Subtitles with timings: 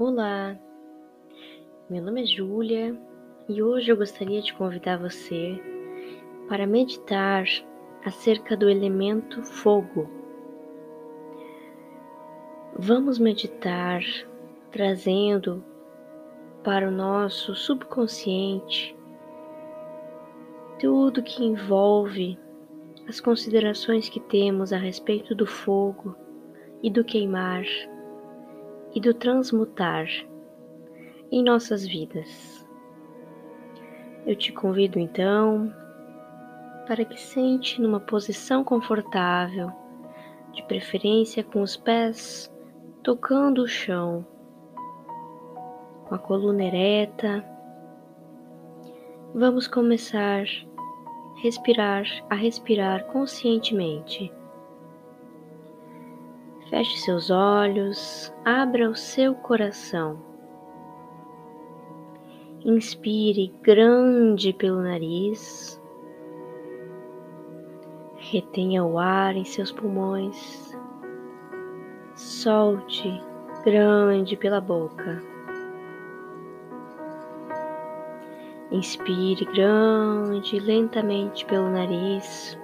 [0.00, 0.56] Olá,
[1.90, 2.96] meu nome é Júlia
[3.48, 5.60] e hoje eu gostaria de convidar você
[6.48, 7.44] para meditar
[8.04, 10.08] acerca do elemento fogo.
[12.78, 14.00] Vamos meditar
[14.70, 15.64] trazendo
[16.62, 18.96] para o nosso subconsciente
[20.78, 22.38] tudo que envolve
[23.08, 26.14] as considerações que temos a respeito do fogo
[26.84, 27.64] e do queimar
[28.98, 30.08] e do transmutar
[31.30, 32.68] em nossas vidas.
[34.26, 35.72] Eu te convido então
[36.84, 39.70] para que sente numa posição confortável,
[40.52, 42.52] de preferência com os pés
[43.04, 44.26] tocando o chão,
[46.08, 47.44] com a coluna ereta.
[49.32, 54.32] Vamos começar a respirar, a respirar conscientemente.
[56.68, 60.18] Feche seus olhos, abra o seu coração.
[62.62, 65.80] Inspire grande pelo nariz.
[68.16, 70.76] Retenha o ar em seus pulmões.
[72.14, 73.18] Solte
[73.64, 75.22] grande pela boca.
[78.70, 82.58] Inspire grande lentamente pelo nariz.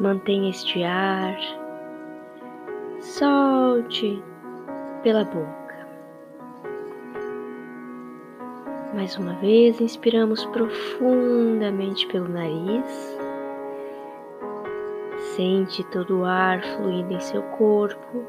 [0.00, 1.63] Mantenha este ar
[3.18, 4.20] solte
[5.04, 5.86] pela boca.
[8.92, 13.16] Mais uma vez, inspiramos profundamente pelo nariz.
[15.36, 18.24] Sente todo o ar fluindo em seu corpo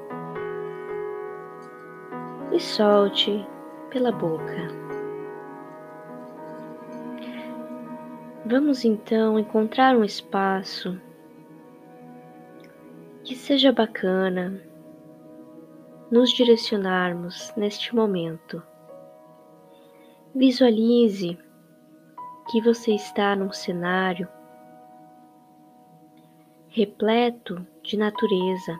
[2.52, 3.44] e solte
[3.90, 4.68] pela boca.
[8.46, 11.02] Vamos então encontrar um espaço
[13.24, 14.75] que seja bacana
[16.12, 18.62] nos direcionarmos neste momento.
[20.34, 21.38] Visualize
[22.50, 24.28] que você está num cenário
[26.68, 28.78] repleto de natureza.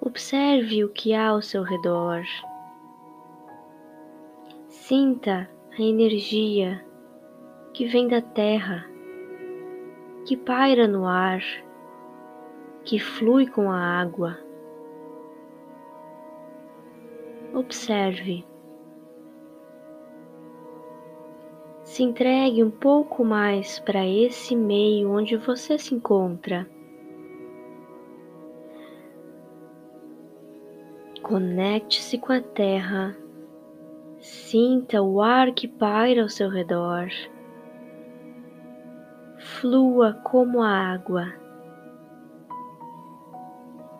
[0.00, 2.22] Observe o que há ao seu redor.
[4.68, 6.84] Sinta a energia
[7.74, 8.88] que vem da terra
[10.26, 11.42] que paira no ar,
[12.90, 14.36] que flui com a água.
[17.54, 18.44] Observe.
[21.84, 26.68] Se entregue um pouco mais para esse meio onde você se encontra.
[31.22, 33.16] Conecte-se com a terra.
[34.18, 37.08] Sinta o ar que paira ao seu redor
[39.38, 41.32] flua como a água.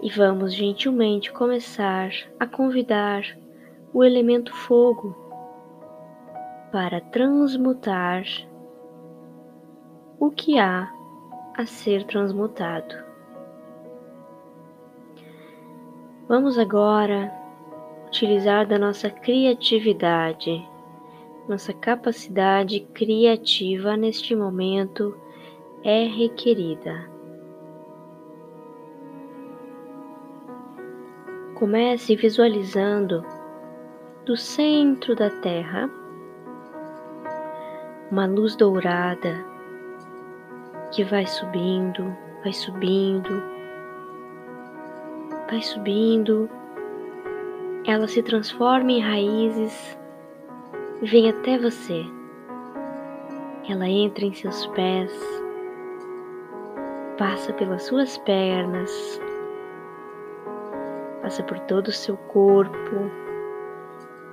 [0.03, 3.23] E vamos gentilmente começar a convidar
[3.93, 5.15] o elemento fogo
[6.73, 8.25] para transmutar
[10.19, 10.91] o que há
[11.57, 12.95] a ser transmutado.
[16.29, 17.33] Vamos agora
[18.07, 20.67] utilizar da nossa criatividade,
[21.49, 25.15] nossa capacidade criativa neste momento
[25.83, 27.20] é requerida.
[31.61, 33.23] Comece visualizando
[34.25, 35.91] do centro da Terra
[38.11, 39.45] uma luz dourada
[40.91, 43.43] que vai subindo, vai subindo,
[45.51, 46.49] vai subindo.
[47.87, 49.99] Ela se transforma em raízes
[51.03, 52.03] e vem até você.
[53.69, 55.13] Ela entra em seus pés
[57.21, 59.21] passa pelas suas pernas,
[61.31, 63.09] passa por todo o seu corpo.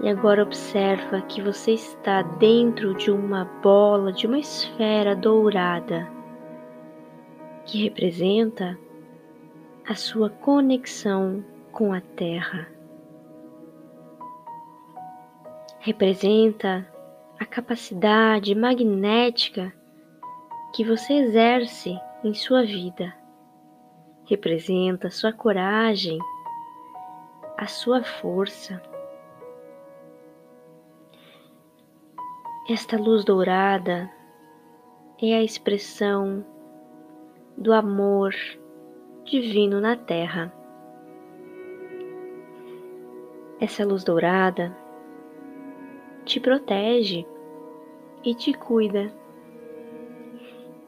[0.02, 6.08] E agora observa que você está dentro de uma bola, de uma esfera dourada,
[7.66, 8.78] que representa
[9.88, 12.68] a sua conexão com a Terra.
[15.80, 16.92] Representa
[17.40, 19.72] a capacidade magnética
[20.74, 23.14] que você exerce em sua vida.
[24.26, 26.20] Representa sua coragem,
[27.58, 28.80] a sua força.
[32.70, 34.12] Esta luz dourada
[35.20, 36.46] é a expressão
[37.58, 38.36] do amor
[39.24, 40.54] divino na Terra.
[43.60, 44.78] Essa luz dourada
[46.26, 47.26] te protege
[48.24, 49.12] e te cuida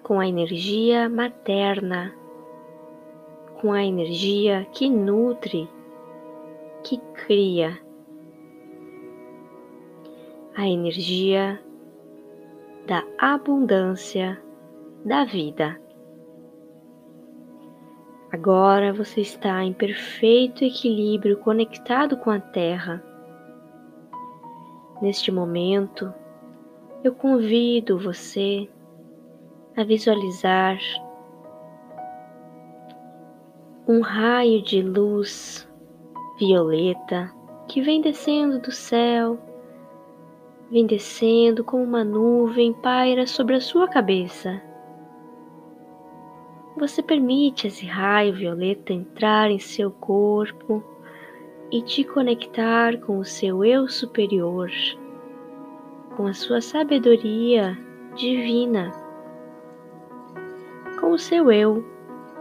[0.04, 2.14] com a energia materna,
[3.60, 5.68] com a energia que nutre,
[6.84, 7.80] que cria,
[10.56, 11.62] a energia
[12.88, 14.42] da abundância
[15.06, 15.80] da vida.
[18.32, 23.04] Agora você está em perfeito equilíbrio conectado com a Terra.
[25.02, 26.14] Neste momento,
[27.04, 28.70] eu convido você
[29.78, 30.78] a visualizar
[33.88, 35.69] um raio de luz
[36.40, 37.30] violeta
[37.68, 39.38] que vem descendo do céu,
[40.72, 44.62] vem descendo como uma nuvem, paira sobre a sua cabeça.
[46.78, 50.82] Você permite esse raio violeta entrar em seu corpo
[51.70, 54.72] e te conectar com o seu eu superior,
[56.16, 57.78] com a sua sabedoria
[58.16, 58.92] divina,
[61.02, 61.84] com o seu eu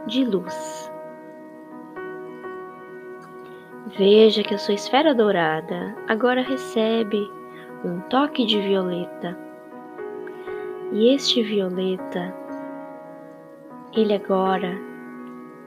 [0.06, 0.87] de luz.
[3.96, 7.30] Veja que a sua esfera dourada agora recebe
[7.82, 9.34] um toque de violeta.
[10.92, 12.34] E este violeta
[13.94, 14.78] ele agora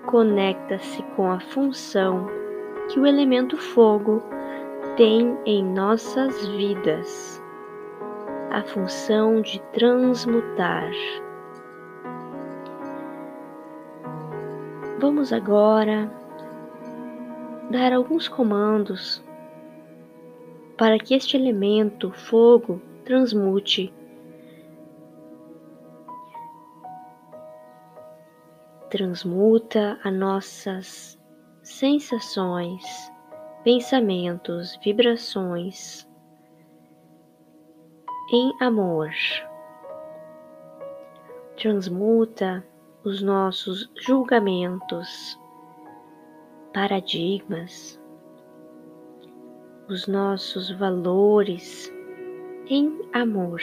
[0.06, 2.28] conecta-se com a função
[2.90, 4.22] que o elemento fogo
[4.96, 7.42] tem em nossas vidas,
[8.52, 10.92] a função de transmutar.
[15.00, 16.21] Vamos agora
[17.72, 19.24] dar alguns comandos
[20.78, 23.94] para que este elemento fogo transmute
[28.90, 31.20] transmuta as nossas
[31.64, 32.84] sensações,
[33.64, 36.06] pensamentos, vibrações
[38.34, 39.12] em amor.
[41.56, 42.66] Transmuta
[43.06, 45.40] os nossos julgamentos,
[46.74, 48.00] paradigmas,
[49.90, 51.92] os nossos valores
[52.68, 53.60] em amor.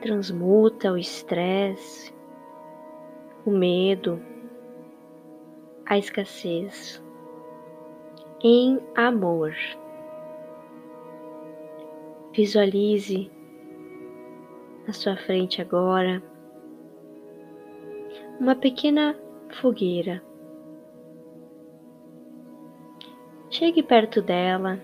[0.00, 2.14] Transmuta o estresse,
[3.44, 4.20] o medo,
[5.86, 7.02] a escassez
[8.42, 9.54] em amor.
[12.32, 13.30] Visualize
[14.86, 16.22] na sua frente agora
[18.38, 19.18] uma pequena
[19.60, 20.22] fogueira.
[23.56, 24.80] Chegue perto dela,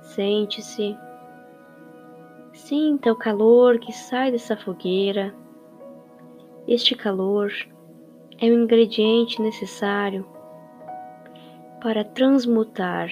[0.00, 0.98] sente-se,
[2.52, 5.32] sinta o calor que sai dessa fogueira.
[6.66, 7.52] Este calor
[8.40, 10.26] é o ingrediente necessário
[11.80, 13.08] para transmutar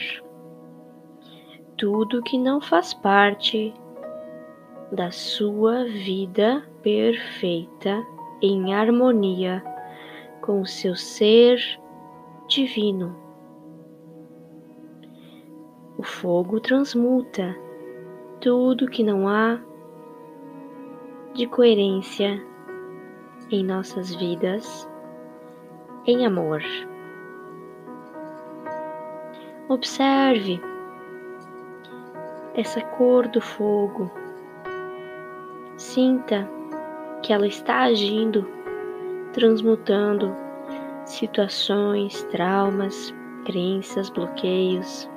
[1.78, 3.72] tudo que não faz parte
[4.90, 8.04] da sua vida perfeita
[8.42, 9.62] em harmonia
[10.40, 11.60] com o seu ser
[12.48, 13.23] divino.
[16.04, 17.56] O fogo transmuta
[18.38, 19.58] tudo que não há
[21.32, 22.44] de coerência
[23.50, 24.86] em nossas vidas
[26.04, 26.60] em amor.
[29.70, 30.60] Observe
[32.52, 34.10] essa cor do fogo.
[35.78, 36.46] Sinta
[37.22, 38.46] que ela está agindo,
[39.32, 40.36] transmutando
[41.06, 43.14] situações, traumas,
[43.46, 45.08] crenças, bloqueios.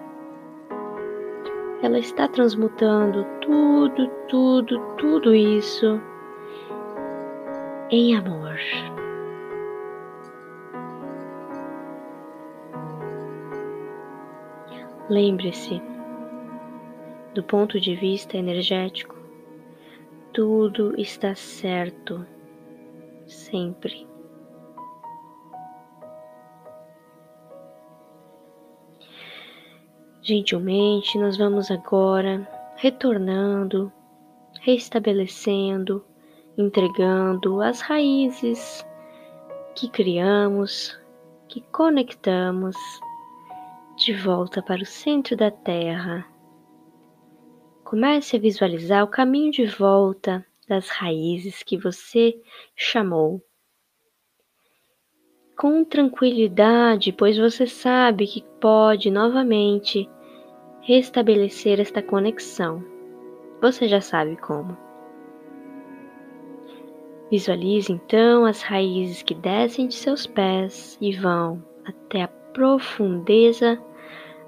[1.82, 6.02] Ela está transmutando tudo, tudo, tudo isso
[7.92, 8.58] em amor.
[15.10, 15.82] Lembre-se,
[17.34, 19.16] do ponto de vista energético,
[20.34, 22.26] tudo está certo,
[23.26, 24.06] sempre.
[30.28, 33.90] Gentilmente, nós vamos agora retornando,
[34.60, 36.04] restabelecendo
[36.58, 38.86] entregando as raízes
[39.74, 41.00] que criamos,
[41.48, 42.76] que conectamos
[43.96, 46.28] de volta para o centro da Terra.
[47.86, 52.38] Comece a visualizar o caminho de volta das raízes que você
[52.76, 53.42] chamou.
[55.56, 60.10] Com tranquilidade, pois você sabe que pode novamente
[60.88, 62.82] restabelecer esta conexão.
[63.62, 64.78] Você já sabe como.
[67.30, 73.78] Visualize então as raízes que descem de seus pés e vão até a profundeza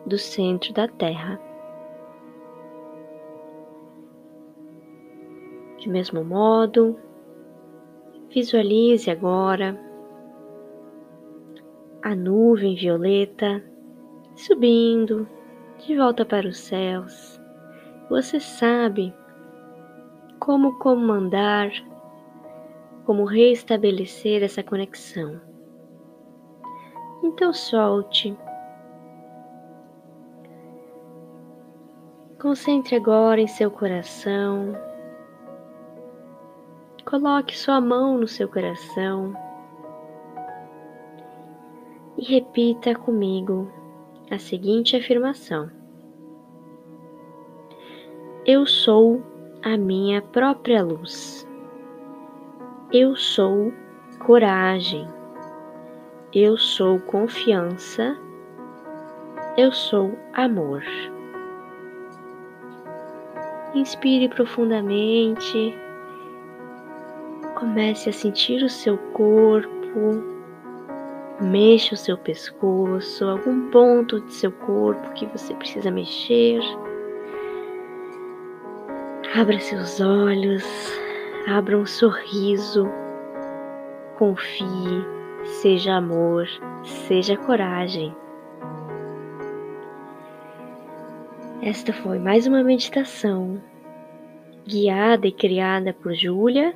[0.05, 1.38] do centro da terra.
[5.77, 6.98] De mesmo modo,
[8.29, 9.77] visualize agora
[12.01, 13.62] a nuvem violeta
[14.38, 15.27] subindo
[15.86, 17.39] de volta para os céus.
[18.09, 19.13] Você sabe
[20.39, 21.71] como comandar,
[23.05, 25.39] como restabelecer essa conexão.
[27.24, 28.38] Então solte.
[32.41, 34.74] Concentre agora em seu coração.
[37.05, 39.33] Coloque sua mão no seu coração
[42.17, 43.78] e repita comigo
[44.29, 45.69] a seguinte afirmação:
[48.45, 49.24] Eu sou
[49.63, 51.48] a minha própria luz.
[52.91, 53.74] Eu sou
[54.19, 55.07] coragem.
[56.33, 58.17] Eu sou confiança.
[59.57, 60.83] Eu sou amor.
[63.74, 65.75] Inspire profundamente.
[67.55, 70.28] Comece a sentir o seu corpo.
[71.41, 76.60] Mexa o seu pescoço, algum ponto de seu corpo que você precisa mexer.
[79.34, 80.65] Abra seus olhos,
[81.48, 82.89] abra um sorriso,
[84.17, 85.05] confie,
[85.62, 86.46] seja amor,
[86.84, 88.13] seja coragem.
[91.62, 93.62] Esta foi mais uma meditação
[94.67, 96.75] guiada e criada por Júlia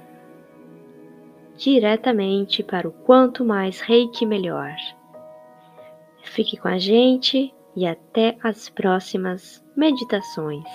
[1.57, 4.75] diretamente para o quanto mais reiki melhor.
[6.23, 10.67] Fique com a gente e até as próximas meditações.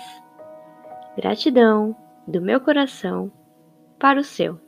[1.17, 1.95] Gratidão
[2.27, 3.31] do meu coração
[3.97, 4.59] para o seu.